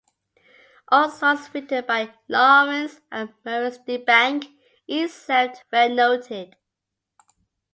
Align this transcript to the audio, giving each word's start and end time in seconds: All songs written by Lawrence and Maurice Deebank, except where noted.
All 0.87 1.11
songs 1.11 1.47
written 1.53 1.85
by 1.85 2.11
Lawrence 2.27 3.01
and 3.11 3.31
Maurice 3.45 3.77
Deebank, 3.87 4.47
except 4.87 5.63
where 5.69 5.89
noted. 5.89 6.55